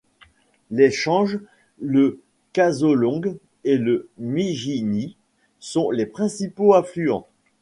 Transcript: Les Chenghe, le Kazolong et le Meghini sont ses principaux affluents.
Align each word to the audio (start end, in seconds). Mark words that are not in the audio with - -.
Les 0.71 0.89
Chenghe, 0.89 1.39
le 1.79 2.21
Kazolong 2.53 3.37
et 3.63 3.77
le 3.77 4.09
Meghini 4.17 5.15
sont 5.59 5.91
ses 5.95 6.07
principaux 6.07 6.73
affluents. 6.73 7.27